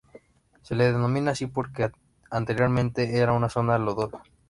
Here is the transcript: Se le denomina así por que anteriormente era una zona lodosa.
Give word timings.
Se 0.63 0.73
le 0.73 0.85
denomina 0.91 1.29
así 1.29 1.45
por 1.45 1.71
que 1.71 1.91
anteriormente 2.31 3.19
era 3.19 3.33
una 3.33 3.49
zona 3.49 3.77
lodosa. 3.77 4.23